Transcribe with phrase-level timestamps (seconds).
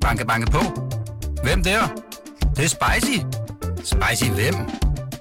[0.00, 0.58] Banke, banke på.
[1.42, 1.80] Hvem der?
[2.40, 3.18] Det, det er spicy.
[3.76, 4.54] Spicy hvem?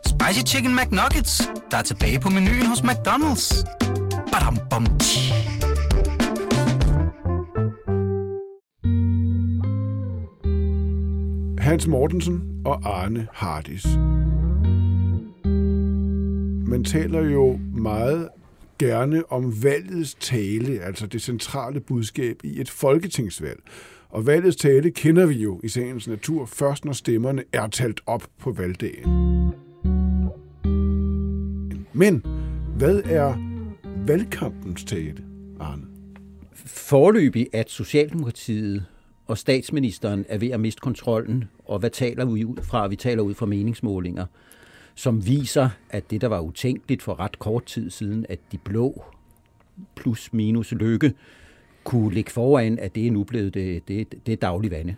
[0.05, 3.63] Spicy Chicken McNuggets, der er tilbage på menuen hos McDonald's.
[4.31, 5.33] Badum, bom, tji.
[11.59, 13.85] Hans Mortensen og Arne Hardis.
[16.69, 18.29] Man taler jo meget
[18.79, 23.59] gerne om valgets tale, altså det centrale budskab i et folketingsvalg.
[24.09, 28.27] Og valgets tale kender vi jo i sagens natur først, når stemmerne er talt op
[28.39, 29.51] på valgdagen.
[31.93, 32.25] Men
[32.77, 33.37] hvad er
[34.07, 35.23] valgkampens tale,
[35.59, 35.83] Arne?
[36.65, 38.85] Forløbig, at Socialdemokratiet
[39.27, 42.87] og statsministeren er ved at miste kontrollen, og hvad taler vi ud fra?
[42.87, 44.25] Vi taler ud fra meningsmålinger,
[44.95, 49.03] som viser, at det, der var utænkeligt for ret kort tid siden, at de blå
[49.95, 51.13] plus minus lykke
[51.83, 54.95] kunne ligge foran, at det er nu blevet det, det, det daglige vande.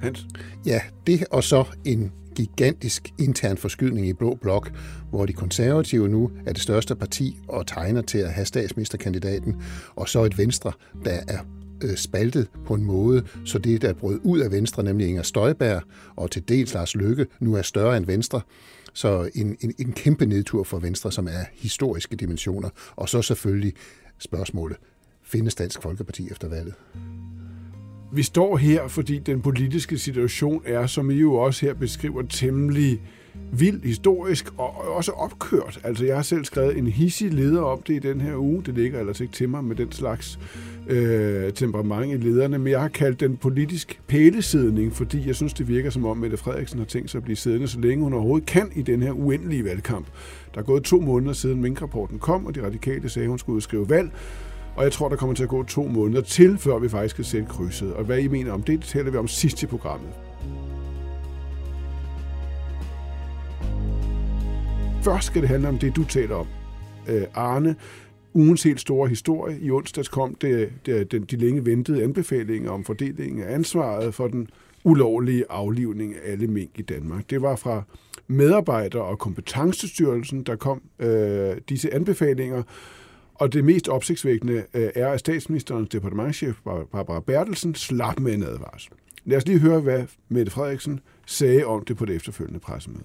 [0.00, 0.26] Hans?
[0.66, 4.72] Ja, det og så en gigantisk intern forskydning i Blå Blok,
[5.10, 9.62] hvor de konservative nu er det største parti og tegner til at have statsministerkandidaten,
[9.96, 10.72] og så et Venstre,
[11.04, 11.38] der er
[11.82, 15.82] øh, spaltet på en måde, så det, der brød ud af Venstre, nemlig Inger Støjberg
[16.16, 18.40] og til dels Lars Løkke, nu er større end Venstre.
[18.92, 22.68] Så en, en, en kæmpe nedtur for Venstre, som er historiske dimensioner.
[22.96, 23.72] Og så selvfølgelig
[24.18, 24.76] spørgsmålet,
[25.32, 26.74] findes Dansk Folkeparti efter valget?
[28.12, 33.00] Vi står her, fordi den politiske situation er, som I jo også her beskriver, temmelig
[33.52, 35.80] vild historisk og også opkørt.
[35.84, 38.62] Altså, jeg har selv skrevet en hissig leder om det i den her uge.
[38.66, 40.38] Det ligger ellers ikke til mig med den slags
[40.88, 45.68] øh, temperament i lederne, men jeg har kaldt den politisk pælesidning, fordi jeg synes, det
[45.68, 48.48] virker som om, Mette Frederiksen har tænkt sig at blive siddende, så længe hun overhovedet
[48.48, 50.06] kan i den her uendelige valgkamp.
[50.54, 53.56] Der er gået to måneder siden minkrapporten kom, og de radikale sagde, at hun skulle
[53.56, 54.10] udskrive valg.
[54.80, 57.24] Og jeg tror, der kommer til at gå to måneder til, før vi faktisk skal
[57.24, 57.94] sætte krydset.
[57.94, 60.10] Og hvad I mener om det, det taler vi om sidst i programmet.
[65.02, 66.46] Først skal det handle om det, du taler om.
[67.08, 67.76] Øh, Arne,
[68.34, 69.60] ugens helt store historie.
[69.60, 74.28] I onsdags kom det, det, den, de længe ventede anbefalinger om fordelingen af ansvaret for
[74.28, 74.48] den
[74.84, 77.30] ulovlige aflivning af alle mink i Danmark.
[77.30, 77.82] Det var fra
[78.28, 82.62] medarbejder- og kompetencestyrelsen, der kom øh, disse anbefalinger,
[83.40, 86.56] og det mest opsigtsvækkende øh, er, at statsministerens departementchef
[86.92, 88.92] Barbara Bertelsen slap med en advarsel.
[89.24, 93.04] Lad os lige høre, hvad Mette Frederiksen sagde om det på det efterfølgende pressemøde.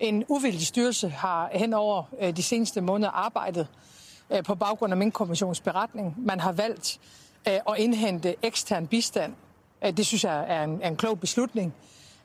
[0.00, 3.66] En uvildig styrelse har hen over øh, de seneste måneder arbejdet
[4.32, 6.14] øh, på baggrund af min kommissions beretning.
[6.18, 7.00] Man har valgt
[7.44, 9.32] at indhente ekstern bistand.
[9.96, 11.74] Det synes jeg er en, en klog beslutning.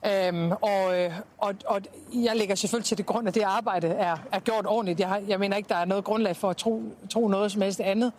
[0.05, 1.81] Øhm, og, øh, og, og
[2.13, 4.99] jeg lægger selvfølgelig til det grund, at det arbejde er, er gjort ordentligt.
[4.99, 7.61] Jeg, har, jeg mener ikke, der er noget grundlag for at tro, tro noget som
[7.61, 8.11] helst andet.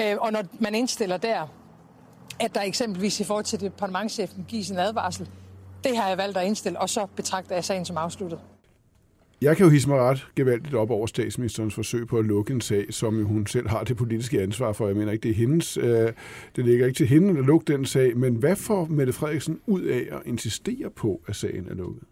[0.00, 1.46] Øh, og når man indstiller der,
[2.38, 5.28] at der eksempelvis i forhold til departementchefen gives en advarsel,
[5.84, 8.40] det har jeg valgt at indstille, og så betragter jeg sagen som afsluttet.
[9.42, 12.60] Jeg kan jo hisse mig ret gevaldigt op over statsministerens forsøg på at lukke en
[12.60, 14.86] sag, som hun selv har det politiske ansvar for.
[14.86, 15.76] Jeg mener ikke, det er hendes.
[15.76, 16.12] Øh,
[16.56, 18.16] det ligger ikke til hende at lukke den sag.
[18.16, 22.02] Men hvad får Mette Frederiksen ud af at insistere på, at sagen er lukket?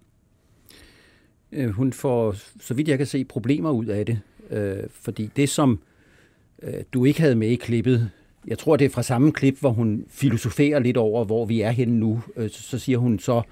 [1.53, 4.21] Øh, hun får, så vidt jeg kan se, problemer ud af det.
[4.51, 5.79] Øh, fordi det, som
[6.63, 8.11] øh, du ikke havde med i klippet,
[8.47, 11.71] jeg tror, det er fra samme klip, hvor hun filosoferer lidt over, hvor vi er
[11.71, 12.23] henne nu.
[12.37, 13.43] Øh, så siger hun så, øh,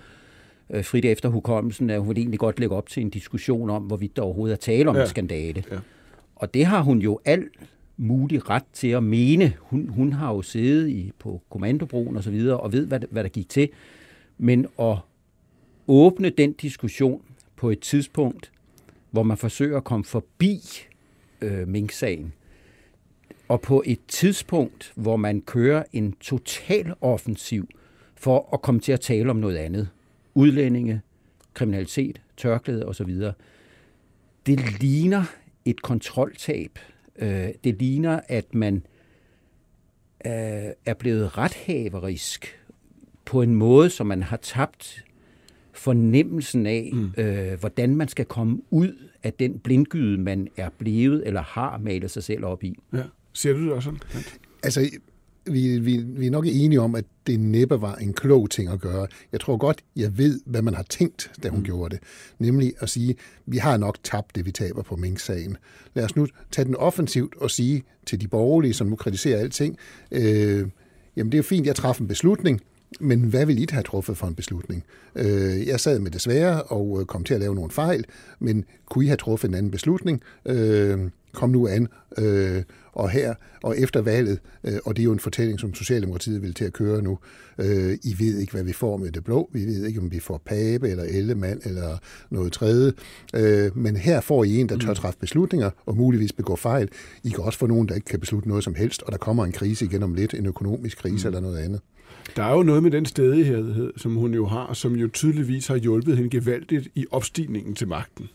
[0.83, 4.17] frit efter hukommelsen, at hun vil egentlig godt lægge op til en diskussion om, hvorvidt
[4.17, 5.03] der overhovedet er tale om ja.
[5.03, 5.65] en skandale.
[5.71, 5.77] Ja.
[6.37, 7.53] Og det har hun jo alt
[7.97, 9.53] mulig ret til at mene.
[9.61, 13.23] Hun, hun har jo siddet i, på kommandobroen og så videre, og ved, hvad, hvad
[13.23, 13.69] der gik til.
[14.39, 14.97] Men at
[15.89, 17.23] åbne den diskussion
[17.57, 18.53] på et tidspunkt,
[19.11, 20.61] hvor man forsøger at komme forbi
[21.41, 22.33] øh, Mink-sagen,
[23.49, 27.69] og på et tidspunkt, hvor man kører en total offensiv
[28.15, 29.89] for at komme til at tale om noget andet
[30.37, 31.01] udlændinge,
[31.55, 33.21] kriminalitet, tørklæde osv.
[34.47, 35.25] Det ligner
[35.65, 36.79] et kontroltab.
[37.19, 38.75] Øh, det ligner, at man
[40.27, 40.33] øh,
[40.87, 42.61] er blevet rethaverisk
[43.25, 45.05] på en måde, som man har tabt
[45.73, 47.13] fornemmelsen af, mm.
[47.19, 52.11] øh, hvordan man skal komme ud af den blindgyde, man er blevet eller har malet
[52.11, 52.79] sig selv op i.
[52.93, 53.03] Ja.
[53.33, 54.25] Ser du det også sådan?
[54.63, 54.91] Altså,
[55.47, 58.81] vi, vi, vi er nok enige om, at det næppe var en klog ting at
[58.81, 59.07] gøre.
[59.33, 61.65] Jeg tror godt, jeg ved, hvad man har tænkt, da hun mm.
[61.65, 62.03] gjorde det.
[62.39, 63.15] Nemlig at sige,
[63.47, 65.57] vi har nok tabt det, vi taber på Mink-sagen.
[65.95, 69.77] Lad os nu tage den offensivt og sige til de borgerlige, som nu kritiserer alting,
[70.11, 70.69] øh,
[71.17, 72.61] jamen det er fint, jeg træffer en beslutning,
[73.01, 74.85] men hvad vil I have truffet for en beslutning?
[75.15, 78.05] Øh, jeg sad med det svære og øh, kom til at lave nogle fejl,
[78.39, 80.23] men kunne I have truffet en anden beslutning?
[80.47, 80.99] Øh,
[81.33, 81.89] kom nu an.
[82.19, 82.63] Øh,
[82.93, 86.55] og her og efter valget, øh, og det er jo en fortælling, som Socialdemokratiet vil
[86.55, 87.19] til at køre nu,
[87.59, 90.21] øh, I ved ikke, hvad vi får med det blå, vi ved ikke, om vi
[90.21, 91.99] får Pape eller Ellemann eller
[92.31, 92.93] noget tredje,
[93.35, 94.95] øh, men her får I en, der tør mm.
[94.95, 96.89] træffe beslutninger og muligvis begå fejl.
[97.25, 99.45] I kan også få nogen, der ikke kan beslutte noget som helst, og der kommer
[99.45, 101.35] en krise igen om lidt, en økonomisk krise mm.
[101.35, 101.81] eller noget andet.
[102.37, 105.77] Der er jo noget med den stedighed, som hun jo har, som jo tydeligvis har
[105.77, 108.29] hjulpet hende gevaldigt i opstigningen til magten.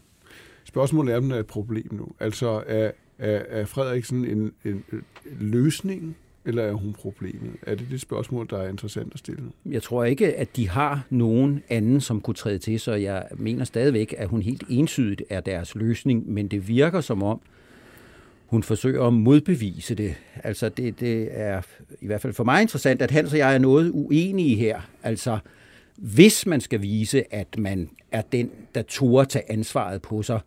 [0.64, 2.08] Spørgsmålet er, om det er et problem nu.
[2.20, 5.04] Altså, er, er, er Frederiksen en, en, en
[5.40, 6.16] løsning,
[6.46, 7.52] eller er hun problemet?
[7.62, 9.44] Er det det spørgsmål, der er interessant at stille?
[9.66, 13.66] Jeg tror ikke, at de har nogen anden, som kunne træde til, så jeg mener
[13.66, 17.42] stadigvæk, at hun helt ensydigt er deres løsning, men det virker som om,
[18.52, 20.16] hun forsøger at modbevise det.
[20.44, 21.62] Altså det, det er
[22.02, 24.82] i hvert fald for mig interessant, at Hans og jeg er noget uenige her.
[25.04, 25.38] Altså
[25.96, 30.40] hvis man skal vise, at man er den, der turde tage ansvaret på sig,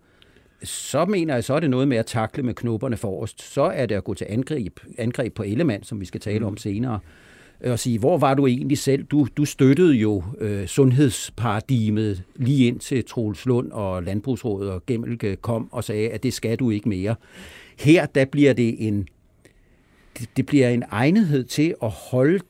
[0.62, 3.52] så mener jeg, så er det noget med at takle med knopperne forrest.
[3.52, 6.52] Så er det at gå til angreb, angreb på Ellemann, som vi skal tale om
[6.52, 6.56] mm.
[6.56, 6.98] senere,
[7.64, 9.04] og sige, hvor var du egentlig selv?
[9.04, 15.36] Du, du støttede jo øh, sundhedsparadigmet lige ind til Troels Lund og Landbrugsrådet og Gemmelke
[15.36, 17.14] kom og sagde, at det skal du ikke mere.
[17.78, 19.08] Her der bliver det en
[20.18, 22.40] det, det bliver en egnethed til at holde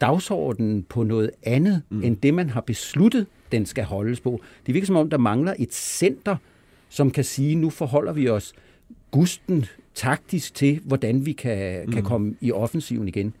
[0.00, 2.02] dagsordenen på noget andet, mm.
[2.02, 4.40] end det man har besluttet, den skal holdes på.
[4.66, 6.36] Det virker som om, der mangler et center,
[6.88, 8.52] som kan sige, nu forholder vi os
[9.10, 9.64] gusten
[9.94, 11.92] taktisk til, hvordan vi kan, mm.
[11.92, 13.34] kan komme i offensiven igen.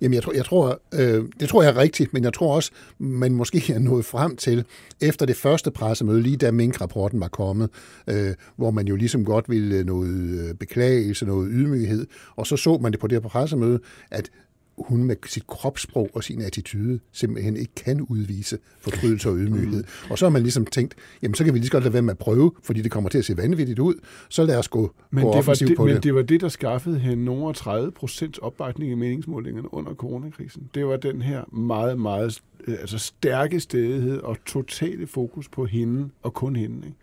[0.00, 2.70] Jamen, jeg tror, jeg tror øh, det tror jeg er rigtigt, men jeg tror også,
[2.98, 4.64] man måske er nået frem til,
[5.00, 7.70] efter det første pressemøde, lige da Mink-rapporten var kommet,
[8.08, 12.06] øh, hvor man jo ligesom godt ville øh, noget øh, beklagelse, noget ydmyghed,
[12.36, 13.80] og så så man det på det her pressemøde,
[14.10, 14.30] at
[14.78, 19.82] hun med sit kropssprog og sin attitude simpelthen ikke kan udvise fortrydelse og ydmyghed.
[19.82, 20.10] Mm.
[20.10, 22.02] Og så har man ligesom tænkt, jamen så kan vi lige så godt lade være
[22.02, 23.94] med at prøve, fordi det kommer til at se vanvittigt ud.
[24.28, 26.02] Så lad os gå, men gå det offensivt det, på men det.
[26.02, 30.70] det var det, der skaffede hende nogle 30 procents opbakning i meningsmålingerne under coronakrisen.
[30.74, 36.10] Det var den her meget, meget øh, altså stærke stedighed og totale fokus på hende
[36.22, 36.76] og kun hende.
[36.76, 36.98] Ikke?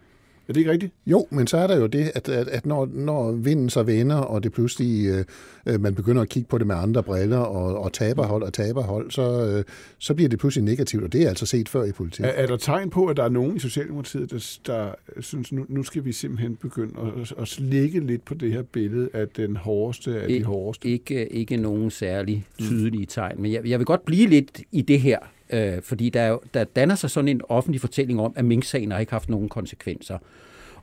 [0.51, 0.94] Er det ikke rigtigt?
[1.07, 4.15] Jo, men så er der jo det, at, at, at når, når vinden så vender,
[4.15, 5.25] og det pludselig øh,
[5.65, 9.12] øh, man begynder at kigge på det med andre briller, og, og taberhold og taberhold,
[9.12, 9.63] så, øh,
[9.98, 12.25] så bliver det pludselig negativt, og det er altså set før i politik.
[12.25, 15.65] Er, er der tegn på, at der er nogen i Socialdemokratiet, der, der synes, nu,
[15.69, 19.56] nu skal vi simpelthen begynde at, at slikke lidt på det her billede af den
[19.56, 20.89] hårdeste af Ik- de hårdeste?
[20.89, 25.00] Ikke, ikke nogen særlig tydelige tegn, men jeg, jeg vil godt blive lidt i det
[25.01, 25.19] her,
[25.51, 29.00] øh, fordi der, jo- der danner sig sådan en offentlig fortælling om, at minksagen har
[29.00, 30.18] ikke haft nogen konsekvenser.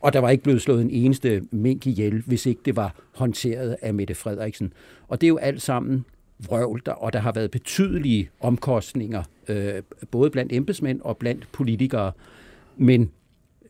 [0.00, 3.76] Og der var ikke blevet slået en eneste mink ihjel, hvis ikke det var håndteret
[3.82, 4.73] af Mette Frederiksen.
[5.09, 6.05] Og det er jo alt sammen
[6.38, 12.12] vrøvl, der, og der har været betydelige omkostninger, øh, både blandt embedsmænd og blandt politikere.
[12.76, 13.11] Men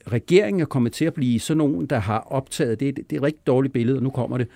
[0.07, 3.23] regeringen er kommet til at blive sådan nogen, der har optaget, det, det er et
[3.23, 4.49] rigtig dårligt billede, og nu kommer det,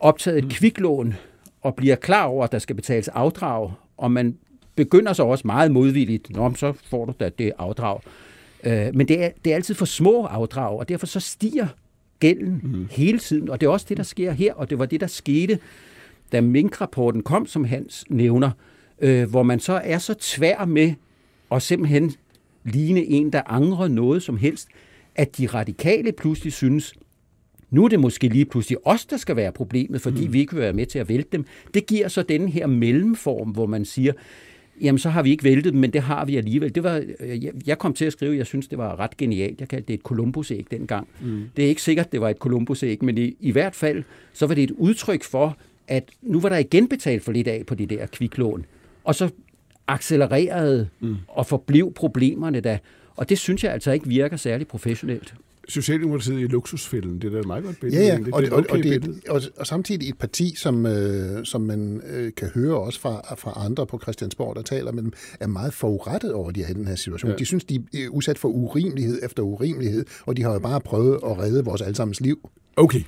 [0.00, 1.14] optaget et kviklån
[1.60, 4.38] og bliver klar over, at der skal betales afdrag, og man
[4.76, 8.00] begynder så også meget modvilligt, Nå, så får du da det afdrag.
[8.64, 11.66] Øh, men det er, det er altid for små afdrag, og derfor så stiger
[12.20, 12.88] gælden mm.
[12.90, 15.06] hele tiden, og det er også det, der sker her, og det var det, der
[15.06, 15.58] skete,
[16.32, 18.50] da Mink-rapporten kom, som Hans nævner,
[19.00, 20.94] øh, hvor man så er så tvær med
[21.50, 22.12] at simpelthen
[22.64, 24.68] ligne en, der angrer noget som helst,
[25.14, 26.94] at de radikale pludselig synes,
[27.70, 30.32] nu er det måske lige pludselig os, der skal være problemet, fordi mm.
[30.32, 31.44] vi ikke vil være med til at vælte dem.
[31.74, 34.12] Det giver så den her mellemform, hvor man siger,
[34.80, 36.74] jamen så har vi ikke væltet dem, men det har vi alligevel.
[36.74, 39.60] Det var, øh, jeg- jeg kom til at skrive, jeg synes, det var ret genialt.
[39.60, 41.08] Jeg kaldte det et Columbus-æg dengang.
[41.20, 41.42] Mm.
[41.56, 44.02] Det er ikke sikkert, det var et Columbus-æg, men i, i hvert fald,
[44.32, 45.56] så var det et udtryk for,
[45.88, 48.64] at nu var der igen betalt for lidt af på de der kviklån.
[49.04, 49.30] Og så
[49.86, 51.16] accelererede mm.
[51.28, 52.78] og forblev problemerne da.
[53.16, 55.34] Og det synes jeg altså ikke virker særlig professionelt.
[55.68, 58.02] Socialdemokratiet i luksusfælden, det er da et meget godt billede.
[58.02, 58.34] Ja, ja, egentlig.
[58.34, 61.44] og, det er og, et og, okay det, og, og samtidig et parti, som, øh,
[61.44, 65.12] som man øh, kan høre også fra, fra andre på Christiansborg, der taler med dem,
[65.40, 67.30] er meget forurettet over, at de i den her situation.
[67.30, 67.36] Ja.
[67.36, 71.14] De synes, de er udsat for urimelighed efter urimelighed, og de har jo bare prøvet
[71.14, 72.50] at redde vores allesammens liv.
[72.76, 73.00] Okay.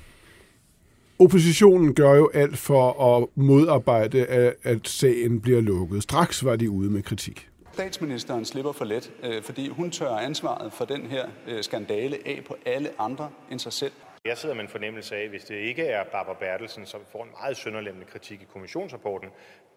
[1.19, 6.03] Oppositionen gør jo alt for at modarbejde, at, at sagen bliver lukket.
[6.03, 7.47] Straks var de ude med kritik.
[7.75, 12.43] Statsministeren slipper for let, øh, fordi hun tør ansvaret for den her øh, skandale af
[12.47, 13.91] på alle andre end sig selv.
[14.25, 17.29] Jeg sidder med en fornemmelse af, hvis det ikke er Barbara Bertelsen, som får en
[17.41, 19.29] meget sønderlemmende kritik i kommissionsrapporten,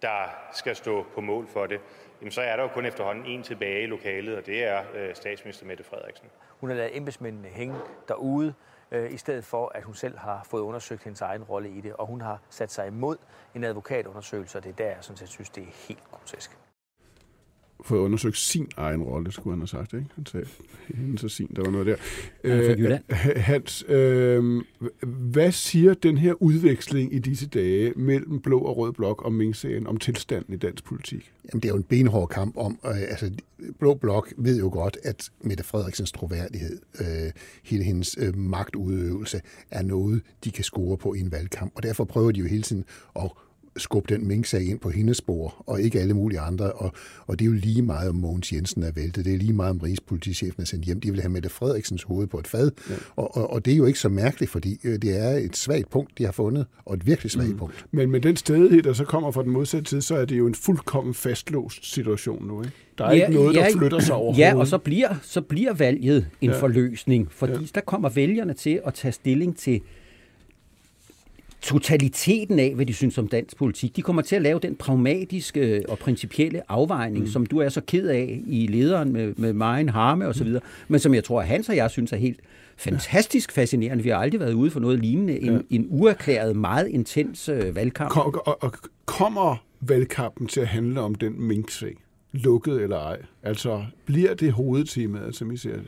[0.02, 1.80] der skal stå på mål for det,
[2.20, 5.14] jamen så er der jo kun efterhånden en tilbage i lokalet, og det er øh,
[5.14, 6.26] statsminister Mette Frederiksen.
[6.60, 7.76] Hun har ladet embedsmændene hænge
[8.08, 8.54] derude,
[8.90, 11.92] øh, i stedet for, at hun selv har fået undersøgt hendes egen rolle i det.
[11.92, 13.16] Og hun har sat sig imod
[13.54, 16.58] en advokatundersøgelse, og det er der, jeg sådan set synes, det er helt grotesk.
[17.84, 19.92] Fået undersøgt sin egen rolle, skulle han have sagt.
[19.92, 20.06] Ikke?
[20.14, 20.46] Han sagde,
[20.94, 21.96] hendes og sin, der var noget der.
[22.44, 22.98] Er.
[23.10, 24.62] Øh, Hans, øh,
[25.02, 29.86] hvad siger den her udveksling i disse dage mellem blå og rød blok om Mink-sagen,
[29.86, 31.32] om tilstanden i dansk politik?
[31.52, 33.30] Jamen, det er jo en benhård kamp om, øh, altså
[33.78, 37.32] Blå Blok ved jo godt, at Mette Frederiksens troværdighed, øh,
[37.64, 42.04] hele hendes øh, magtudøvelse, er noget, de kan score på i en valgkamp, og derfor
[42.04, 42.84] prøver de jo hele tiden
[43.16, 43.30] at
[43.80, 46.72] skubbe den mink-sag ind på hendes spor, og ikke alle mulige andre.
[46.72, 46.92] Og,
[47.26, 49.24] og det er jo lige meget om Mogens Jensen er væltet.
[49.24, 51.00] Det er lige meget om Rigspolitichefen er sendt hjem.
[51.00, 52.70] De vil have Mette Frederiksens hoved på et fad.
[52.90, 52.94] Ja.
[53.16, 55.90] Og, og, og det er jo ikke så mærkeligt, fordi øh, det er et svagt
[55.90, 57.56] punkt, de har fundet, og et virkelig svagt mm.
[57.56, 57.86] punkt.
[57.90, 60.46] Men med den stedighed, der så kommer fra den modsatte side, så er det jo
[60.46, 62.74] en fuldkommen fastlåst situation nu, ikke?
[62.98, 64.38] Der er ja, ikke noget, der ja, flytter sig overhovedet.
[64.38, 66.60] Ja, og så bliver, så bliver valget en ja.
[66.60, 67.66] forløsning, fordi ja.
[67.74, 69.80] der kommer vælgerne til at tage stilling til
[71.60, 73.96] totaliteten af, hvad de synes om dansk politik.
[73.96, 77.30] De kommer til at lave den pragmatiske og principielle afvejning, mm.
[77.30, 80.62] som du er så ked af i lederen med, med Maren Harme og så videre,
[80.88, 82.40] men som jeg tror, at Hans og jeg synes er helt
[82.76, 84.02] fantastisk fascinerende.
[84.02, 85.40] Vi har aldrig været ude for noget lignende.
[85.40, 85.58] En, ja.
[85.70, 88.10] en uerklæret, meget intens øh, valgkamp.
[88.10, 88.72] Kom, og, og
[89.06, 91.96] kommer valgkampen til at handle om den mink-sag?
[92.32, 93.18] Lukket eller ej?
[93.42, 95.86] Altså, bliver det hovedtemaet, som I ser det?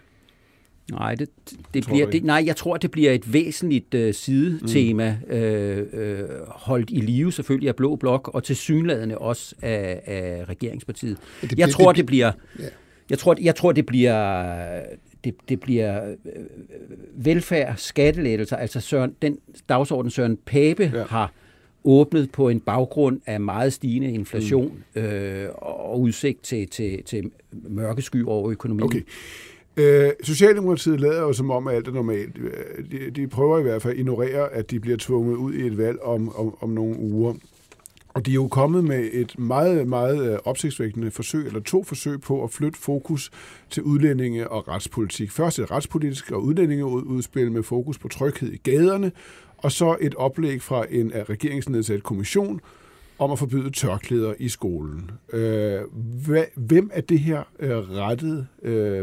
[0.91, 1.29] Nej, det,
[1.75, 5.35] det bliver, det, nej, jeg tror, det bliver et væsentligt uh, sidetema, mm.
[5.35, 10.45] øh, øh, holdt i live selvfølgelig af Blå Blok, og til synladende også af, af
[10.49, 11.17] Regeringspartiet.
[11.43, 12.65] Det, jeg, det, tror, det, det bliver, ja.
[13.11, 14.83] jeg, tror, jeg tror, det bliver...
[15.25, 16.15] Det, det bliver øh,
[17.15, 21.03] velfærd, skattelettelser, altså Søren, den dagsorden Søren Pape ja.
[21.03, 21.33] har
[21.85, 25.01] åbnet på en baggrund af meget stigende inflation mm.
[25.01, 28.85] øh, og udsigt til, til, til mørkesky over økonomien.
[28.85, 29.01] Okay.
[29.81, 32.39] Øh, Socialdemokratiet lader jo som om, at alt er normalt.
[32.39, 35.67] Øh, de, de prøver i hvert fald at ignorere, at de bliver tvunget ud i
[35.67, 37.35] et valg om, om, om nogle uger.
[38.09, 42.21] Og de er jo kommet med et meget, meget øh, opsigtsvækkende forsøg, eller to forsøg
[42.21, 43.31] på at flytte fokus
[43.71, 45.31] til udlændinge og retspolitik.
[45.31, 49.13] Først et retspolitisk og udlændingeudspil med fokus på tryghed i gaderne,
[49.59, 52.61] og så et oplæg fra en af regeringsnedsat kommission
[53.19, 55.11] om at forbyde tørklæder i skolen.
[55.33, 55.81] Øh,
[56.57, 58.47] hvem er det her rettet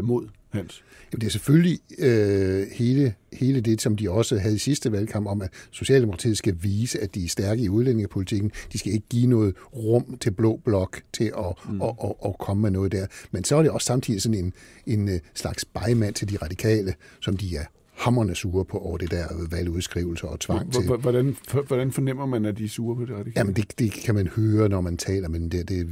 [0.04, 0.28] mod?
[0.50, 0.84] Hans?
[1.12, 5.26] Jamen, det er selvfølgelig øh, hele, hele det, som de også havde i sidste valgkamp,
[5.26, 8.52] om at Socialdemokratiet skal vise, at de er stærke i udlændingepolitikken.
[8.72, 11.82] De skal ikke give noget rum til blå blok til at, mm.
[11.82, 13.06] at, at, at komme med noget der.
[13.30, 14.52] Men så er det også samtidig sådan en,
[14.86, 17.64] en øh, slags bejmand til de radikale, som de er
[17.98, 20.82] hammerne sure på over det der valgudskrivelse og tvang til.
[20.82, 21.36] Hvordan,
[21.66, 23.32] hvordan fornemmer man, at de er sure på det radikale?
[23.36, 25.88] Jamen, det, det kan man høre, når man taler, men det, det,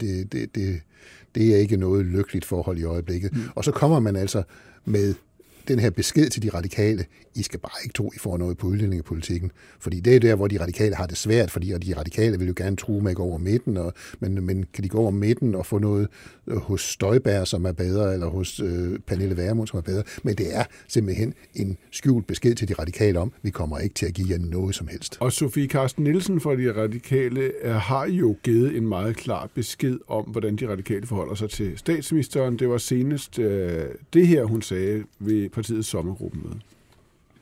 [0.00, 0.80] det, det, det,
[1.34, 3.32] det er ikke noget lykkeligt forhold i øjeblikket.
[3.32, 3.42] Mm.
[3.54, 4.42] Og så kommer man altså
[4.84, 5.14] med
[5.68, 7.04] den her besked til de radikale,
[7.34, 9.50] I skal bare ikke tro, I får noget på udlændingepolitikken.
[9.80, 12.46] Fordi det er der, hvor de radikale har det svært, fordi og de radikale vil
[12.46, 15.10] jo gerne true med at gå over midten, og, men, men kan de gå over
[15.10, 16.08] midten og få noget
[16.46, 20.02] øh, hos Støjbær, som er bedre, eller hos øh, Pernille Værmund, som er bedre.
[20.22, 24.06] Men det er simpelthen en skjult besked til de radikale om, vi kommer ikke til
[24.06, 25.16] at give jer noget som helst.
[25.20, 29.98] Og Sofie Karsten Nielsen fra de radikale er, har jo givet en meget klar besked
[30.08, 32.58] om, hvordan de radikale forholder sig til statsministeren.
[32.58, 36.60] Det var senest øh, det her, hun sagde ved partiets sommergruppemøde.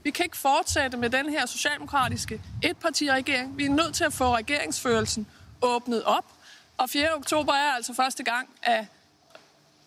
[0.04, 3.58] Vi kan ikke fortsætte med den her socialdemokratiske etpartiregering.
[3.58, 5.26] Vi er nødt til at få regeringsførelsen
[5.62, 6.24] åbnet op.
[6.78, 7.14] Og 4.
[7.16, 8.86] oktober er altså første gang, at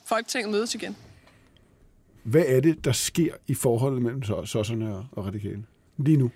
[0.05, 0.95] Folketinget mødes igen.
[2.23, 5.63] Hvad er det, der sker i forholdet mellem sosserne og radikale
[5.97, 6.31] lige nu?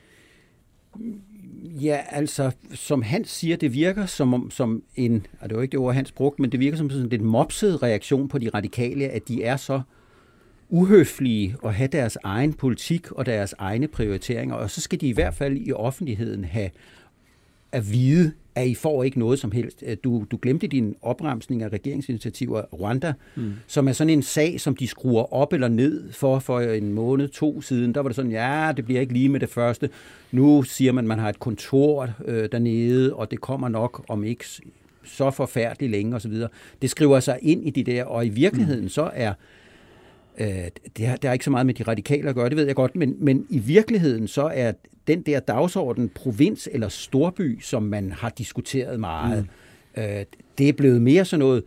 [1.64, 5.80] Ja, altså, som han siger, det virker som, som en, og det var ikke det
[5.80, 9.28] ord, Hans brugte, men det virker som sådan en mopset reaktion på de radikale, at
[9.28, 9.82] de er så
[10.70, 15.12] uhøflige og have deres egen politik og deres egne prioriteringer, og så skal de i
[15.12, 16.70] hvert fald i offentligheden have
[17.72, 19.84] at vide, at I får ikke noget som helst.
[20.04, 23.54] Du, du glemte din opremsning af regeringsinitiativer Rwanda, mm.
[23.68, 27.28] som er sådan en sag, som de skruer op eller ned for for en måned,
[27.28, 27.94] to siden.
[27.94, 29.90] Der var det sådan, ja, det bliver ikke lige med det første.
[30.32, 34.24] Nu siger man, at man har et kontor øh, dernede, og det kommer nok om
[34.24, 34.46] ikke
[35.04, 36.34] så forfærdeligt længe osv.
[36.82, 38.90] Det skriver sig ind i de der, og i virkeligheden mm.
[38.90, 39.34] så er
[40.98, 42.76] det, har, det har ikke så meget med de radikale at gøre, det ved jeg
[42.76, 44.72] godt, men, men i virkeligheden så er
[45.08, 49.48] den der dagsorden provins eller storby, som man har diskuteret meget,
[49.96, 50.02] mm.
[50.04, 50.26] øh,
[50.58, 51.64] det er blevet mere sådan noget,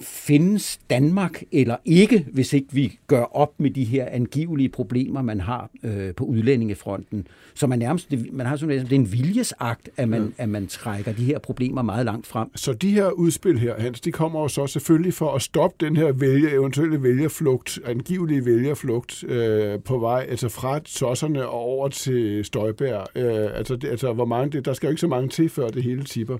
[0.00, 5.40] findes Danmark eller ikke, hvis ikke vi gør op med de her angivelige problemer, man
[5.40, 7.26] har øh, på udlændingefronten.
[7.54, 10.42] Så man nærmest, man har sådan det er en viljesagt, at man, ja.
[10.42, 12.56] at man trækker de her problemer meget langt frem.
[12.56, 15.96] Så de her udspil her, Hans, de kommer jo så selvfølgelig for at stoppe den
[15.96, 22.44] her vælge, eventuelle vælgerflugt, angivelige vælgerflugt øh, på vej, altså fra sosserne og over til
[22.44, 22.98] Støjbær.
[22.98, 25.68] Øh, altså, det, altså, hvor mange, det, der skal jo ikke så mange til, før
[25.68, 26.38] det hele tipper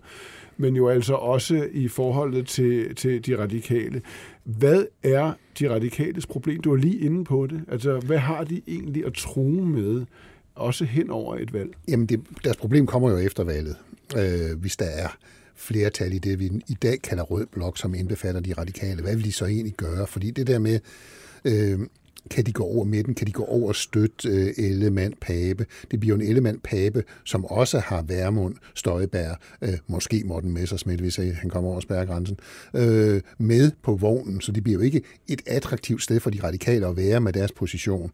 [0.61, 4.03] men jo altså også i forholdet til, til de radikale.
[4.45, 6.61] Hvad er de radikales problem?
[6.61, 7.65] Du er lige inde på det.
[7.69, 10.05] Altså, hvad har de egentlig at true med,
[10.55, 11.71] også hen over et valg?
[11.89, 13.77] Jamen, det, deres problem kommer jo efter valget,
[14.17, 15.09] øh, hvis der er
[15.55, 19.03] flertal i det, vi i dag kalder rød blok, som indbefatter de radikale.
[19.03, 20.07] Hvad vil de så egentlig gøre?
[20.07, 20.81] Fordi det der med,
[21.45, 21.79] øh,
[22.31, 25.67] kan de gå over midten, kan de gå over støt øh, Ellemann Pape.
[25.91, 31.17] Det bliver en Ellemann Pape, som også har Værmund, Støjbær, øh, måske Morten Messersmith, hvis
[31.17, 32.39] han kommer over spærregrænsen,
[32.75, 34.41] øh, med på vognen.
[34.41, 37.53] Så det bliver jo ikke et attraktivt sted for de radikale at være med deres
[37.53, 38.11] position.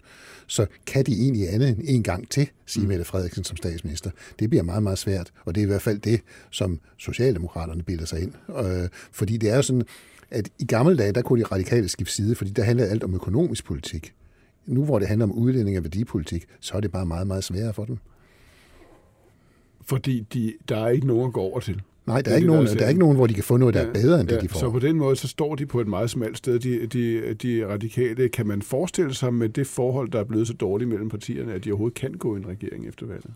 [0.46, 2.88] Så kan de egentlig andet end en gang til, sige mm.
[2.88, 4.10] Mette Frederiksen som statsminister.
[4.38, 6.20] Det bliver meget, meget svært, og det er i hvert fald det,
[6.50, 8.32] som Socialdemokraterne bilder sig ind.
[8.58, 9.82] Øh, fordi det er jo sådan,
[10.30, 13.14] at i gamle dage, der kunne de radikale skifte side, fordi der handlede alt om
[13.14, 14.12] økonomisk politik.
[14.66, 17.72] Nu hvor det handler om udlænding og værdipolitik, så er det bare meget, meget sværere
[17.72, 17.98] for dem.
[19.84, 21.82] Fordi de, der er ikke nogen at gå over til.
[22.06, 23.80] Nej, der er, ikke nogen, der, er ikke nogen, hvor de kan få noget, der
[23.82, 24.58] ja, er bedre end ja, det, de får.
[24.58, 27.66] Så på den måde, så står de på et meget smalt sted, de, de, de
[27.66, 28.28] radikale.
[28.28, 31.64] Kan man forestille sig med det forhold, der er blevet så dårligt mellem partierne, at
[31.64, 33.30] de overhovedet kan gå i en regering efter valget?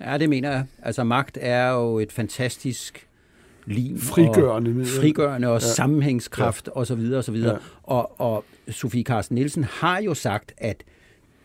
[0.00, 0.64] Ja, det mener jeg.
[0.82, 3.07] Altså magt er jo et fantastisk
[3.70, 5.66] lim frigørende, og, frigørende og ja.
[5.66, 6.80] sammenhængskraft ja.
[6.80, 7.12] osv.
[7.14, 7.36] osv.
[7.36, 7.52] Ja.
[7.82, 10.84] Og, og Sofie Carsten Nielsen har jo sagt, at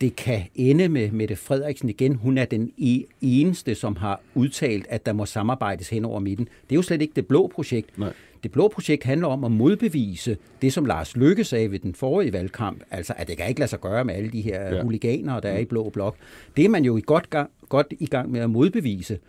[0.02, 2.16] det kan ende med Mette Frederiksen igen.
[2.16, 6.46] Hun er den e- eneste, som har udtalt, at der må samarbejdes hen over midten.
[6.46, 7.98] Det er jo slet ikke det blå projekt.
[7.98, 8.14] Nej.
[8.44, 12.34] Det blå projekt handler om at modbevise det, som Lars Løkke sagde ved den forrige
[12.34, 14.82] valgkamp, altså at det kan ikke lade sig gøre med alle de her ja.
[14.82, 16.16] huliganer, der er i blå blok.
[16.58, 17.36] Det er man jo i godt,
[17.70, 19.20] godt i gang med at modbevise.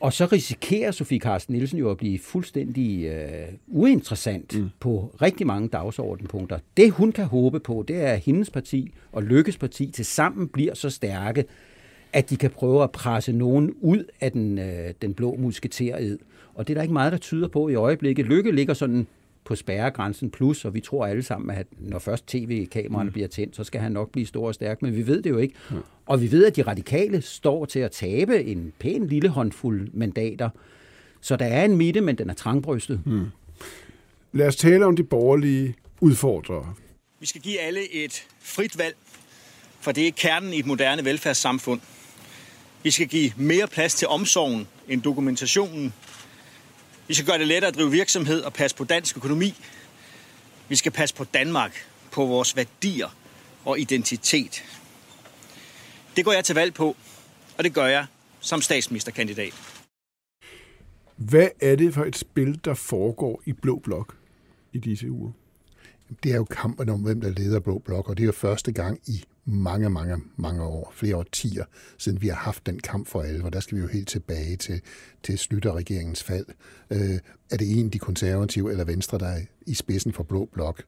[0.00, 4.70] Og så risikerer Sofie Carsten Nielsen jo at blive fuldstændig øh, uinteressant mm.
[4.80, 6.58] på rigtig mange dagsordenpunkter.
[6.76, 10.48] Det hun kan håbe på, det er, at hendes parti og Lykkes parti til sammen
[10.48, 11.44] bliver så stærke,
[12.12, 16.18] at de kan prøve at presse nogen ud af den, øh, den blå musketered.
[16.54, 18.26] Og det er der ikke meget, der tyder på i øjeblikket.
[18.26, 19.06] Lykke ligger sådan
[19.48, 23.12] på spærregrænsen plus, og vi tror alle sammen, at når først tv-kameraerne mm.
[23.12, 25.38] bliver tændt, så skal han nok blive stor og stærk, men vi ved det jo
[25.38, 25.54] ikke.
[25.70, 25.76] Mm.
[26.06, 30.50] Og vi ved, at de radikale står til at tabe en pæn lille håndfuld mandater.
[31.20, 33.00] Så der er en midte, men den er trangbrystet.
[33.06, 33.26] Mm.
[34.32, 36.74] Lad os tale om de borgerlige udfordrere.
[37.20, 38.96] Vi skal give alle et frit valg,
[39.80, 41.80] for det er kernen i et moderne velfærdssamfund.
[42.82, 45.92] Vi skal give mere plads til omsorgen end dokumentationen
[47.08, 49.54] vi skal gøre det lettere at drive virksomhed og passe på dansk økonomi.
[50.68, 53.08] Vi skal passe på Danmark, på vores værdier
[53.64, 54.64] og identitet.
[56.16, 56.96] Det går jeg til valg på,
[57.58, 58.06] og det gør jeg
[58.40, 59.54] som statsministerkandidat.
[61.16, 64.16] Hvad er det for et spil, der foregår i Blå Blok
[64.72, 65.32] i disse uger?
[66.22, 68.72] Det er jo kampen om, hvem der leder Blå Blok, og det er jo første
[68.72, 71.64] gang i mange, mange, mange år, flere årtier,
[71.98, 73.50] siden vi har haft den kamp for alvor.
[73.50, 74.80] Der skal vi jo helt tilbage til,
[75.22, 76.46] til Slytter-regeringens fald.
[76.90, 77.18] Øh,
[77.50, 80.82] er det en de konservative eller venstre, der er i spidsen for Blå Blok?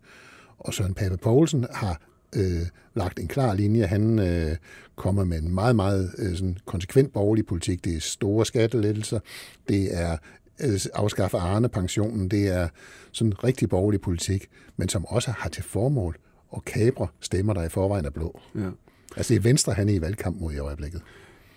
[0.59, 2.01] Og Søren Pape Poulsen har
[2.37, 3.87] øh, lagt en klar linje.
[3.87, 4.57] Han øh,
[4.97, 7.85] kommer med en meget, meget øh, sådan konsekvent borgerlig politik.
[7.85, 9.21] Det er store skattelettelser,
[9.69, 10.17] det er
[10.65, 12.69] øh, afskaffe Arne-pensionen, det er
[13.13, 16.17] sådan rigtig borgerlig politik, men som også har til formål
[16.49, 18.41] og kabre stemmer, der i forvejen er blå.
[18.55, 18.69] Ja.
[19.17, 21.03] Altså det er Venstre, han er i valgkamp mod i øjeblikket.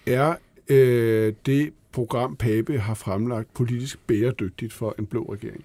[0.07, 0.35] Er
[0.67, 5.63] øh, det program, Pape har fremlagt, politisk bæredygtigt for en blå regering?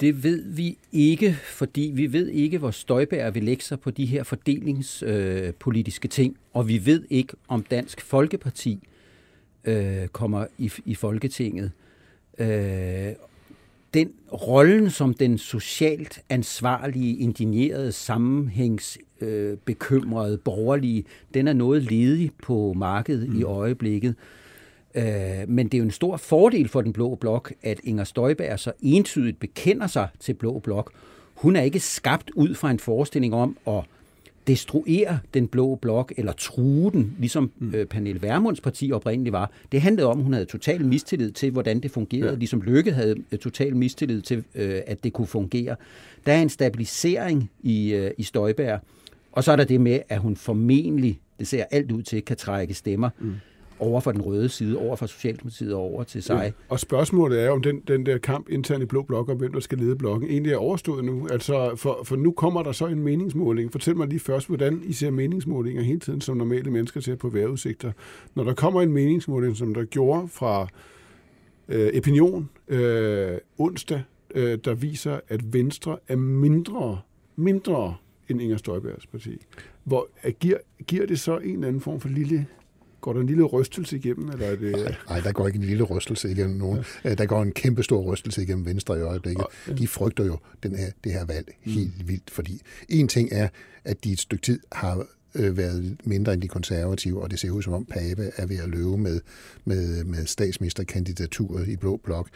[0.00, 4.06] Det ved vi ikke, fordi vi ved ikke, hvor Støjbær vil lægge sig på de
[4.06, 8.88] her fordelingspolitiske øh, ting, og vi ved ikke, om Dansk Folkeparti
[9.66, 11.70] øh, kommer i, i Folketinget.
[12.38, 13.12] Øh,
[13.94, 22.72] den rollen som den socialt ansvarlige, indignerede, sammenhængsbekymrede øh, borgerlige, den er noget ledig på
[22.76, 23.40] markedet mm.
[23.40, 24.14] i øjeblikket.
[24.94, 25.04] Øh,
[25.48, 28.72] men det er jo en stor fordel for den blå blok, at Inger Støjberg så
[28.80, 30.92] entydigt bekender sig til blå blok.
[31.34, 33.84] Hun er ikke skabt ud fra en forestilling om at
[34.46, 37.74] destruere den blå blok, eller true den, ligesom mm.
[37.74, 39.50] øh, Pernille Vermunds parti oprindeligt var.
[39.72, 42.36] Det handlede om, at hun havde total mistillid til, hvordan det fungerede, ja.
[42.36, 45.76] ligesom Lykke havde øh, total mistillid til, øh, at det kunne fungere.
[46.26, 48.78] Der er en stabilisering i, øh, i Støjbær,
[49.32, 52.36] og så er der det med, at hun formentlig, det ser alt ud til, kan
[52.36, 53.10] trække stemmer.
[53.18, 53.34] Mm
[53.78, 56.42] over for den røde side, over for Socialdemokratiet og over til sig.
[56.44, 59.52] Ja, og spørgsmålet er, om den, den der kamp internt i Blå Blok, om hvem
[59.52, 61.28] der skal lede blokken, egentlig er overstået nu.
[61.30, 63.72] Altså, for, for nu kommer der så en meningsmåling.
[63.72, 67.28] Fortæl mig lige først, hvordan I ser meningsmålinger hele tiden, som normale mennesker ser på
[67.28, 67.92] vejrudsigter.
[68.34, 70.68] Når der kommer en meningsmåling, som der gjorde fra
[71.68, 74.02] øh, Opinion øh, onsdag,
[74.34, 77.00] øh, der viser, at Venstre er mindre,
[77.36, 77.94] mindre
[78.28, 79.38] end Inger Støjbergs parti.
[79.84, 80.08] Hvor,
[80.40, 82.46] giver, giver det så en eller anden form for lille
[83.00, 84.28] Går der en lille rystelse igennem?
[84.28, 84.72] Eller er det...
[84.72, 86.84] nej, nej, der går ikke en lille rystelse igennem nogen.
[87.04, 87.14] Ja.
[87.14, 89.44] Der går en kæmpe stor rystelse igennem Venstre i øjeblikket.
[89.78, 92.08] De frygter jo den her, det her valg helt mm.
[92.08, 93.48] vildt, fordi en ting er,
[93.84, 97.50] at de et stykke tid har øh, været mindre end de konservative, og det ser
[97.50, 99.20] ud som om Pape er ved at løbe med,
[99.64, 102.28] med, med statsministerkandidaturet i Blå Blok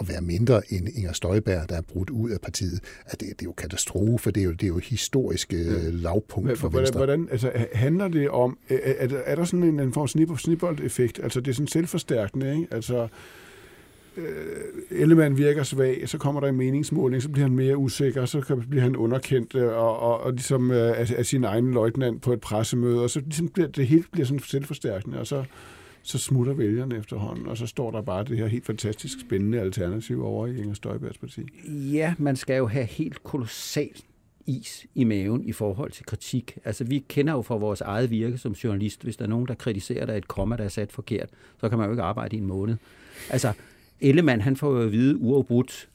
[0.00, 3.40] at være mindre end Inger Støjberg, der er brudt ud af partiet, at det, det
[3.40, 6.98] er jo katastrofe, det er jo, det er jo historisk øh, lavpunkt for hvordan, Venstre.
[6.98, 11.20] Hvordan, altså, handler det om, er, er, er der sådan en, en form for snibbold-effekt?
[11.22, 12.66] Altså, det er sådan selvforstærkende, ikke?
[12.70, 13.08] Altså,
[14.16, 14.24] øh,
[14.90, 18.82] Ellemann virker svag, så kommer der en meningsmåling, så bliver han mere usikker, så bliver
[18.82, 23.02] han underkendt øh, og, og, og ligesom af, af sin egen løjtnant på et pressemøde,
[23.02, 25.44] og så ligesom bliver, det hele bliver sådan selvforstærkende, og så
[26.02, 30.24] så smutter vælgerne efterhånden, og så står der bare det her helt fantastisk spændende alternativ
[30.24, 31.42] over i Inger Støjbergs parti.
[31.68, 34.04] Ja, man skal jo have helt kolossalt
[34.46, 36.58] is i maven i forhold til kritik.
[36.64, 39.54] Altså, vi kender jo fra vores eget virke som journalist, hvis der er nogen, der
[39.54, 41.28] kritiserer, der et komma, der er sat forkert,
[41.60, 42.76] så kan man jo ikke arbejde i en måned.
[43.30, 43.52] Altså,
[44.00, 45.88] Ellemann, han får jo at vide uafbrudt,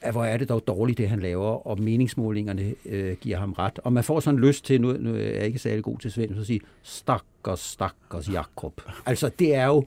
[0.00, 3.78] at hvor er det dog dårligt, det han laver, og meningsmålingerne øh, giver ham ret.
[3.84, 6.40] Og man får sådan lyst til, nu, nu er jeg ikke særlig god til svensk,
[6.40, 8.80] at sige, stakkers, stakkers Jakob.
[9.06, 9.84] Altså, det er jo,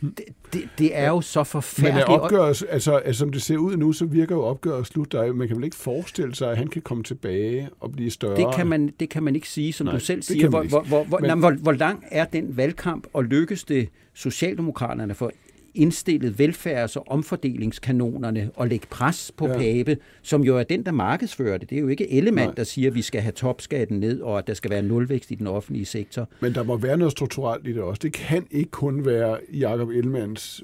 [0.00, 0.20] det,
[0.52, 2.08] det, det er jo så forfærdeligt.
[2.08, 5.12] Men opgøret, altså, altså, som det ser ud nu, så virker jo opgøret slut.
[5.12, 8.10] Der er, man kan vel ikke forestille sig, at han kan komme tilbage og blive
[8.10, 8.36] større?
[8.36, 10.48] Det kan man, det kan man ikke sige, som Nej, du selv siger.
[10.48, 11.38] Hvor, hvor, hvor, Men...
[11.38, 15.30] hvor, hvor lang er den valgkamp, og lykkes det Socialdemokraterne for
[15.74, 19.58] indstillet velfærds- og omfordelingskanonerne og lægge pres på ja.
[19.58, 21.70] Pape, som jo er den, der markedsfører det.
[21.70, 24.46] Det er jo ikke Ellemann, der siger, at vi skal have topskatten ned, og at
[24.46, 26.28] der skal være nulvækst i den offentlige sektor.
[26.40, 28.00] Men der må være noget strukturelt i det også.
[28.02, 30.62] Det kan ikke kun være Jakob Ellemanns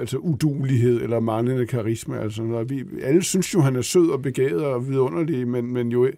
[0.00, 2.18] altså udulighed eller manglende karisma.
[2.18, 6.10] Altså, vi, alle synes jo, han er sød og begavet og vidunderlig, men, men jo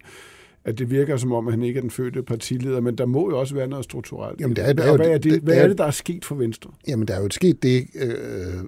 [0.67, 3.29] at det virker som om, at han ikke er den fødte partileder, men der må
[3.29, 4.41] jo også være noget strukturelt.
[4.41, 6.25] Jamen, der er, der er, hvad, er det, det, hvad er det, der er sket
[6.25, 6.69] for Venstre?
[6.87, 8.11] Jamen, der er jo sket det øh,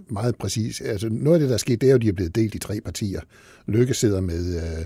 [0.09, 0.81] meget præcis.
[0.81, 2.55] Altså, noget af det, der er sket, det er jo, at de er blevet delt
[2.55, 3.21] i tre partier.
[3.67, 4.55] Lykke sidder med...
[4.55, 4.85] Øh,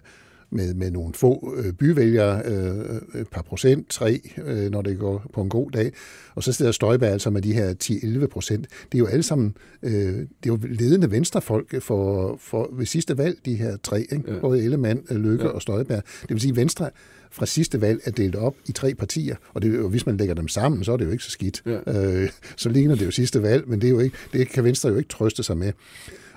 [0.53, 5.25] med, med nogle få øh, byvælgere, øh, et par procent, tre, øh, når det går
[5.33, 5.91] på en god dag.
[6.35, 8.67] Og så sidder Støjberg altså med de her 10-11 procent.
[8.91, 13.17] Det er jo alle sammen øh, det er jo ledende venstrefolk for, for ved sidste
[13.17, 14.23] valg, de her tre, ikke?
[14.27, 14.39] Ja.
[14.39, 15.49] både Ellemann, Lykke ja.
[15.49, 16.03] og Støjberg.
[16.21, 16.89] Det vil sige, at Venstre
[17.31, 20.35] fra sidste valg er delt op i tre partier, og, det, og hvis man lægger
[20.35, 21.63] dem sammen, så er det jo ikke så skidt.
[21.65, 21.79] Ja.
[21.87, 24.89] Øh, så ligner det jo sidste valg, men det, er jo ikke, det kan Venstre
[24.89, 25.71] jo ikke trøste sig med.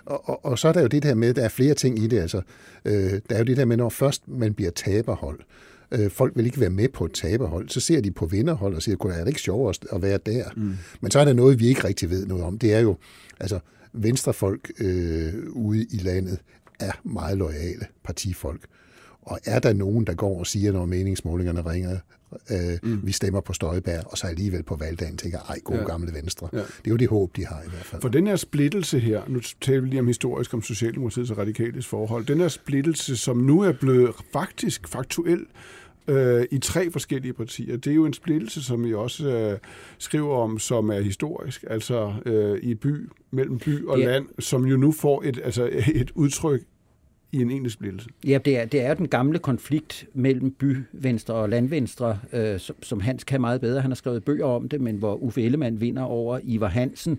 [0.07, 2.07] Og, og, og så er der jo det der med, der er flere ting i
[2.07, 2.21] det.
[2.21, 2.43] Altså,
[2.85, 5.41] øh, der er jo det der med, når først man bliver taberhold,
[5.93, 8.83] øh, folk vil ikke være med på et taberhold, så ser de på vinderhold og
[8.83, 10.45] siger, er det ikke sjovest at være der?
[10.57, 10.75] Mm.
[11.01, 12.59] Men så er der noget, vi ikke rigtig ved noget om.
[12.59, 12.97] Det er jo,
[13.41, 13.59] altså,
[13.93, 16.39] venstrefolk øh, ude i landet
[16.81, 18.61] er meget lojale partifolk.
[19.27, 21.99] Og er der nogen, der går og siger, når meningsmålingerne ringer,
[22.51, 23.07] øh, mm.
[23.07, 25.85] vi stemmer på Støjberg, og så alligevel på valgdagen tænker, ej, god ja.
[25.85, 26.49] gamle Venstre.
[26.53, 26.59] Ja.
[26.59, 28.03] Det er jo det håb, de har i hvert fald.
[28.03, 31.87] For den her splittelse her, nu taler vi lige om historisk om Socialdemokratiets og Radikales
[31.87, 35.47] forhold, den her splittelse, som nu er blevet faktisk faktuel
[36.09, 39.59] øh, i tre forskellige partier, det er jo en splittelse, som vi også øh,
[39.99, 44.07] skriver om, som er historisk, altså øh, i by, mellem by og ja.
[44.07, 46.63] land, som jo nu får et, altså et udtryk
[47.37, 48.09] i en egentlig splittelse.
[48.27, 53.01] Ja, det er, det er den gamle konflikt mellem byvenstre og landvenstre, øh, som, som
[53.01, 53.81] Hans kan meget bedre.
[53.81, 57.19] Han har skrevet bøger om det, men hvor Uffe Ellemann vinder over Ivar Hansen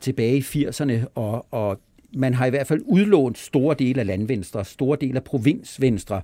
[0.00, 1.80] tilbage i 80'erne, og, og
[2.16, 6.22] man har i hvert fald udlånt store dele af landvenstre, store dele af provinsvenstre,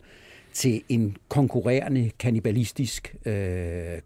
[0.53, 3.35] til en konkurrerende kannibalistisk øh,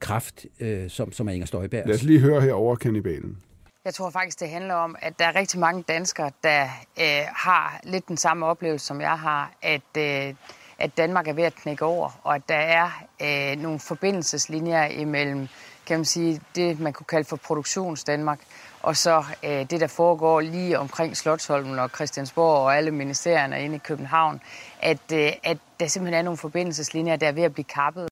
[0.01, 1.83] kraft, øh, som, som er Inger Støjberg.
[1.87, 3.37] Lad os lige høre her over kannibalen.
[3.85, 6.63] Jeg tror faktisk, det handler om, at der er rigtig mange danskere, der
[7.01, 10.35] øh, har lidt den samme oplevelse, som jeg har, at, øh,
[10.79, 12.91] at Danmark er ved at knække over, og at der er
[13.23, 15.49] øh, nogle forbindelseslinjer imellem,
[15.87, 18.39] kan man sige, det man kunne kalde for produktionsdanmark,
[18.83, 23.77] og så øh, det, der foregår lige omkring Slottholmen og Christiansborg og alle ministerierne inde
[23.77, 24.41] i København,
[24.81, 28.09] at, øh, at der simpelthen er nogle forbindelseslinjer, der er ved at blive kappet.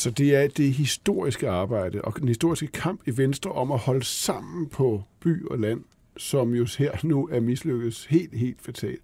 [0.00, 4.04] Så det er det historiske arbejde og den historiske kamp i Venstre om at holde
[4.04, 5.84] sammen på by og land,
[6.16, 9.00] som jo her nu er mislykket helt, helt fatalt.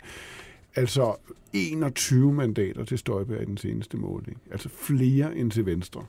[0.74, 1.16] Altså
[1.52, 4.42] 21 mandater til Støjberg i den seneste måling.
[4.50, 6.04] Altså flere end til Venstre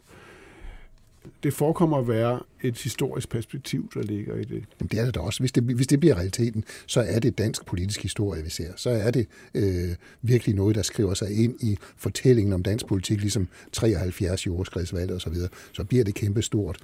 [1.44, 4.64] det forekommer at være et historisk perspektiv, der ligger i det.
[4.80, 5.40] Jamen, det er det da også.
[5.40, 8.72] Hvis det, hvis det bliver realiteten, så er det dansk politisk historie, vi ser.
[8.76, 13.22] Så er det øh, virkelig noget, der skriver sig ind i fortællingen om dansk politik,
[13.22, 15.50] ligesom 73 jordskredsvalg og så videre.
[15.72, 16.78] Så bliver det kæmpe stort.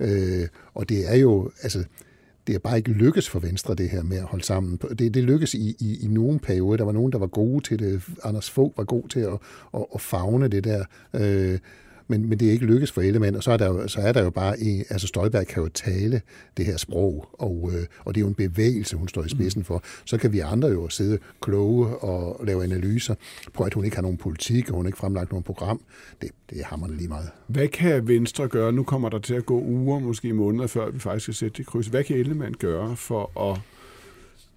[0.00, 1.84] Øh, og det er jo, altså,
[2.46, 4.76] det er bare ikke lykkes for Venstre, det her med at holde sammen.
[4.98, 6.76] Det, det lykkes i, i, i nogle perioder.
[6.76, 8.02] Der var nogen, der var gode til det.
[8.24, 9.38] Anders Fogh var god til at,
[9.74, 10.84] at, at fagne det der.
[11.14, 11.58] Øh,
[12.08, 14.12] men, men det er ikke lykkes for Ellemann, og så er der jo, så er
[14.12, 16.20] der jo bare, en, altså Støjberg kan jo tale
[16.56, 19.64] det her sprog, og, øh, og det er jo en bevægelse, hun står i spidsen
[19.64, 19.82] for.
[20.04, 23.14] Så kan vi andre jo sidde kloge og lave analyser
[23.52, 25.80] på, at hun ikke har nogen politik, og hun ikke fremlagt nogen program.
[26.22, 27.30] Det, det er hammerne lige meget.
[27.46, 28.72] Hvad kan Venstre gøre?
[28.72, 31.66] Nu kommer der til at gå uger, måske måneder, før vi faktisk skal sætte det
[31.66, 31.86] kryds.
[31.86, 33.60] Hvad kan Ellemann gøre for at,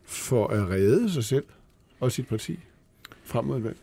[0.06, 1.46] for at redde sig selv
[2.00, 2.60] og sit parti
[3.24, 3.78] frem mod et valg?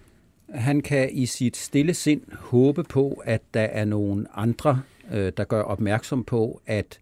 [0.55, 4.83] Han kan i sit stille sind håbe på, at der er nogle andre,
[5.13, 6.99] øh, der gør opmærksom på, at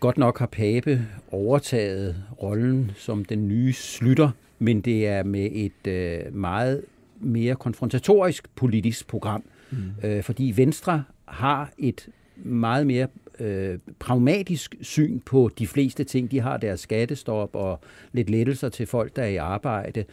[0.00, 5.86] godt nok har Pape overtaget rollen som den nye slutter, men det er med et
[5.86, 6.82] øh, meget
[7.20, 9.44] mere konfrontatorisk politisk program.
[9.70, 9.78] Mm.
[10.02, 13.06] Øh, fordi Venstre har et meget mere
[13.40, 16.30] øh, pragmatisk syn på de fleste ting.
[16.30, 17.80] De har deres skattestop og
[18.12, 20.04] lidt lettelser til folk, der er i arbejde.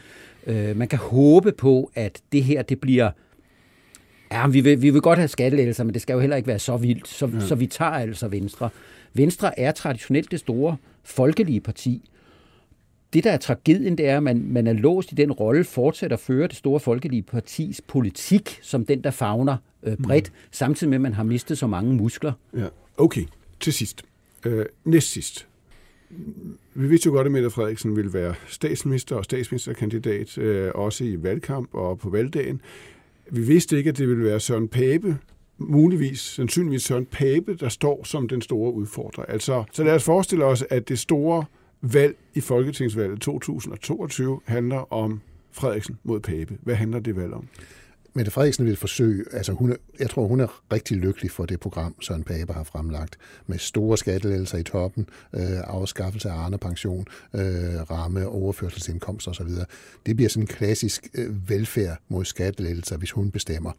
[0.48, 3.12] Øh, man kan håbe på, at det her det bliver...
[4.32, 6.60] Ja, vi vil, vi vil godt have skattelettelser, men det skal jo heller ikke være
[6.60, 7.40] så vildt, så, ja.
[7.40, 8.70] så vi tager altså Venstre.
[9.14, 12.10] Venstre er traditionelt det store folkelige parti.
[13.14, 16.18] Det, der er tragedien, det er, at man, man er låst i den rolle, fortsætter
[16.18, 20.38] at føre det store folkelige partis politik, som den, der fagner øh, bredt, mm.
[20.52, 22.34] samtidig med, at man har mistet så mange muskler.
[22.58, 22.68] Ja.
[22.98, 23.26] Okay,
[23.60, 24.04] til sidst.
[24.46, 25.48] Øh, næst sidst.
[26.74, 31.24] Vi vidste jo godt, at Mette Frederiksen ville være statsminister og statsministerkandidat, øh, også i
[31.24, 32.62] valgkamp og på valgdagen.
[33.32, 35.18] Vi vidste ikke, at det ville være Søren Pape,
[35.58, 39.26] muligvis, sandsynligvis Søren Pape, der står som den store udfordrer.
[39.26, 41.46] Altså, så lad os forestille os, at det store
[41.84, 46.58] valg i Folketingsvalget 2022 handler om Frederiksen mod Pape.
[46.62, 47.48] Hvad handler det valg om?
[48.14, 51.60] Mette Frederiksen vil forsøge, altså hun er, jeg tror, hun er rigtig lykkelig for det
[51.60, 53.18] program, Søren Pape har fremlagt,
[53.48, 57.42] med store skattelettelser i toppen, øh, afskaffelse af Arne-pension, øh,
[57.92, 59.48] ramme, overførselsindkomst osv.
[60.06, 63.72] Det bliver sådan en klassisk øh, velfærd mod skattelettelser, hvis hun bestemmer.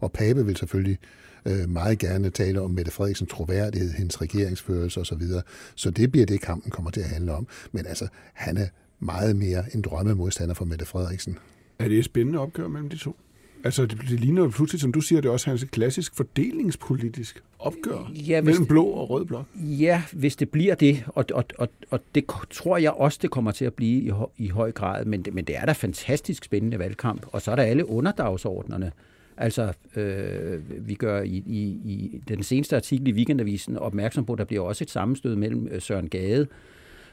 [0.00, 1.27] Og Pape vil selvfølgelig øh,
[1.68, 5.20] meget gerne tale om Mette Frederiksens troværdighed, hendes regeringsførelse osv.
[5.20, 5.42] Så,
[5.74, 7.46] så det bliver det, kampen kommer til at handle om.
[7.72, 8.66] Men altså, han er
[9.00, 11.38] meget mere en drømmemodstander for Mette Frederiksen.
[11.78, 13.16] Er det et spændende opgør mellem de to?
[13.64, 17.42] Altså, det, det ligner jo pludselig, som du siger, det er også hans klassisk fordelingspolitisk
[17.58, 19.46] opgør ja, mellem blå og rød blok.
[19.56, 23.50] Ja, hvis det bliver det, og, og, og, og det tror jeg også, det kommer
[23.50, 24.12] til at blive i,
[24.44, 27.56] i høj grad, men det, men det er da fantastisk spændende valgkamp, og så er
[27.56, 28.92] der alle underdagsordnerne.
[29.40, 34.38] Altså, øh, vi gør i, i, i den seneste artikel i Weekendavisen opmærksom på, at
[34.38, 36.46] der bliver også et sammenstød mellem øh, Søren Gade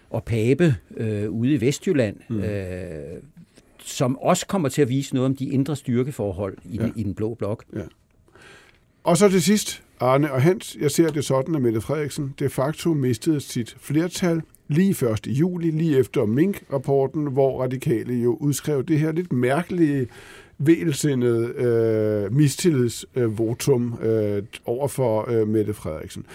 [0.09, 2.17] og Pape øh, ude i Vestjylland.
[2.29, 2.39] Mm.
[2.39, 3.21] Øh,
[3.79, 6.83] som også kommer til at vise noget om de indre styrkeforhold i, ja.
[6.83, 7.63] den, i den blå blok.
[7.75, 7.81] Ja.
[9.03, 12.49] Og så til sidst, Arne og Hans, jeg ser det sådan, at Mette Frederiksen de
[12.49, 15.27] facto mistede sit flertal lige 1.
[15.27, 20.07] juli, lige efter Mink-rapporten, hvor radikale jo udskrev det her lidt mærkelige
[20.57, 26.25] velsindet øh, mistillidsvotum øh, over for øh, Mette Frederiksen.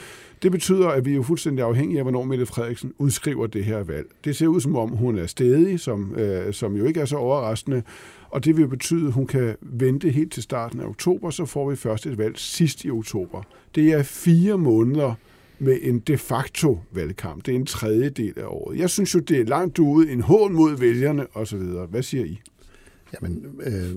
[0.42, 3.82] Det betyder, at vi er jo fuldstændig afhængige af, hvornår Mette Frederiksen udskriver det her
[3.82, 4.06] valg.
[4.24, 7.16] Det ser ud som om, hun er stedig, som, øh, som jo ikke er så
[7.16, 7.82] overraskende,
[8.30, 11.70] og det vil betyde, at hun kan vente helt til starten af oktober, så får
[11.70, 13.42] vi først et valg sidst i oktober.
[13.74, 15.14] Det er fire måneder
[15.58, 17.46] med en de facto valgkamp.
[17.46, 18.78] Det er en tredjedel af året.
[18.78, 21.62] Jeg synes jo, det er langt ude, en hån mod vælgerne osv.
[21.90, 22.40] Hvad siger I?
[23.14, 23.96] Jamen, øh,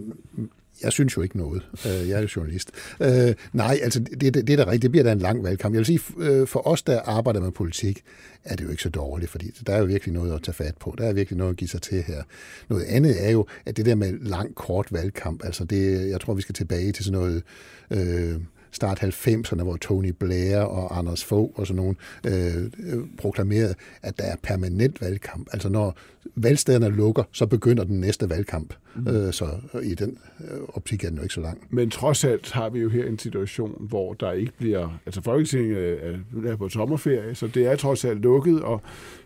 [0.84, 1.70] jeg synes jo ikke noget.
[1.86, 2.72] Øh, jeg er jo journalist.
[3.00, 4.82] Øh, nej, altså det, det, det er da rigtigt.
[4.82, 5.74] Det bliver da en lang valgkamp.
[5.74, 8.04] Jeg vil sige, øh, for os, der arbejder med politik,
[8.44, 10.78] er det jo ikke så dårligt, fordi der er jo virkelig noget at tage fat
[10.80, 10.96] på.
[10.98, 12.24] Der er virkelig noget at give sig til her.
[12.70, 16.34] Noget andet er jo, at det der med lang, kort valgkamp, altså det, jeg tror,
[16.34, 17.44] vi skal tilbage til sådan noget...
[17.92, 18.40] Øh,
[18.74, 24.24] start 90'erne, hvor Tony Blair og Anders Fogh og sådan nogen øh, proklamerede, at der
[24.24, 25.48] er permanent valgkamp.
[25.54, 25.98] Altså når
[26.36, 28.74] valgstederne lukker, så begynder den næste valgkamp.
[28.96, 29.08] Mm.
[29.08, 29.48] Øh, så
[29.84, 31.68] i den øh, optik er den jo ikke så lang.
[31.70, 35.00] Men trods alt har vi jo her en situation, hvor der ikke bliver...
[35.06, 36.00] Altså Folketinget
[36.46, 38.82] er på sommerferie, så det er trods alt lukket, og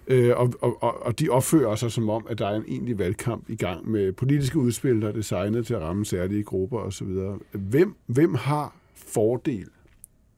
[0.09, 3.49] Øh, og, og, og de opfører sig som om, at der er en egentlig valgkamp
[3.49, 7.07] i gang med politiske udspil, der er designet til at ramme særlige grupper osv.
[7.51, 9.67] Hvem, hvem har fordel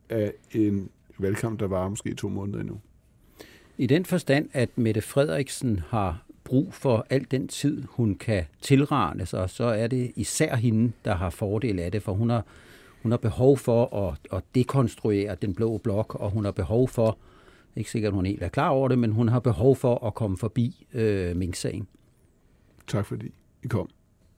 [0.10, 2.80] af en valgkamp, der var måske to måneder endnu?
[3.78, 9.26] I den forstand, at Mette Frederiksen har brug for al den tid, hun kan tilrane
[9.26, 12.46] sig, så er det især hende, der har fordel af det, for hun har,
[13.02, 17.18] hun har behov for at, at dekonstruere den blå blok, og hun har behov for,
[17.76, 20.38] ikke sikkert, hun helt er klar over det, men hun har behov for at komme
[20.38, 21.88] forbi øh, Mink-sagen.
[22.88, 23.90] Tak fordi I kom.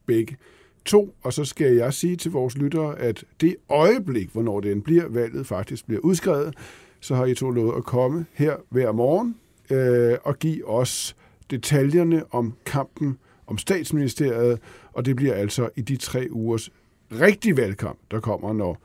[0.06, 0.38] Begge.
[0.86, 5.08] To, og så skal jeg sige til vores lyttere, at det øjeblik, hvornår den bliver,
[5.08, 6.56] valget faktisk bliver udskrevet,
[7.00, 9.36] så har I to lovet at komme her hver morgen
[9.70, 11.16] øh, og give os
[11.52, 13.18] detaljerne om kampen
[13.48, 14.60] om statsministeriet,
[14.94, 16.70] og det bliver altså i de tre ugers
[17.12, 18.82] rigtig valgkamp, der kommer, når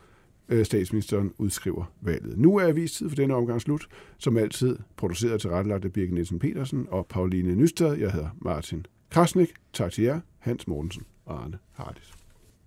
[0.49, 2.39] øh, statsministeren udskriver valget.
[2.39, 3.89] Nu er avistid for denne omgang slut.
[4.19, 7.95] Som altid produceret til rettelagt af Birgit Nielsen Petersen og Pauline Nystad.
[7.95, 9.53] Jeg hedder Martin Krasnik.
[9.73, 12.13] Tak til jer, Hans Mortensen Arne Hardis.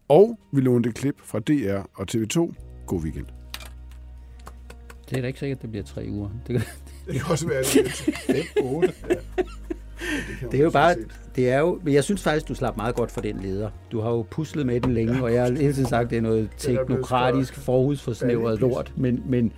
[0.08, 2.54] Og vi lånte et klip fra DR og TV2.
[2.86, 3.26] God weekend.
[5.10, 6.30] Det er da ikke sikkert, at det bliver tre uger.
[6.48, 6.66] Det kan,
[7.08, 7.90] Det kan også være lidt
[8.58, 8.94] 5, 8.
[9.10, 9.16] Ja.
[10.52, 10.96] det er jo bare,
[11.36, 13.70] det er jo, men jeg synes faktisk, du slap meget godt for den leder.
[13.92, 16.18] Du har jo puslet med den længe, og jeg har hele tiden sagt, at det
[16.18, 19.52] er noget teknokratisk, forhudsforsnævret lort, men, men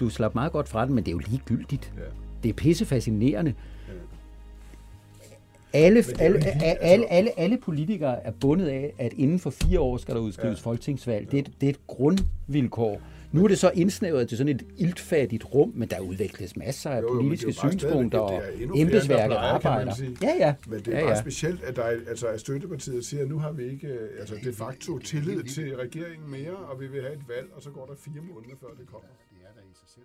[0.00, 1.92] du slap meget godt fra den, men det er jo ligegyldigt.
[2.42, 3.54] Det er pisse fascinerende.
[5.72, 10.14] Alle, alle, alle, alle, alle politikere er bundet af, at inden for fire år skal
[10.14, 10.70] der udskrives ja.
[10.70, 11.30] folketingsvalg.
[11.30, 13.00] Det er, det er et grundvilkår.
[13.32, 17.02] Nu er det så indsnævret til sådan et iltfattigt rum, men der udvikles masser af
[17.02, 19.94] Jo, jo, politiske er synspunkter, og der embedsværket arbejder.
[20.22, 20.54] Ja, ja.
[20.66, 21.20] Men det er ja, bare ja.
[21.20, 24.34] specielt, at der er, altså, at støttepartiet siger, at nu har vi ikke øh, altså,
[24.44, 27.86] de facto tillid til regeringen mere, og vi vil have et valg, og så går
[27.86, 29.08] der fire måneder, før det kommer.
[29.30, 30.04] Det er da i sig selv